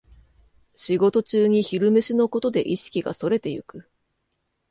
[0.73, 3.87] 仕事中に昼飯のことで意識がそれていく